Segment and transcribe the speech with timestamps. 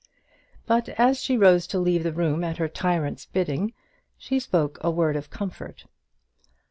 [0.65, 3.73] But, as she rose to leave the room at her tyrant's bidding,
[4.17, 5.85] she spoke a word of comfort.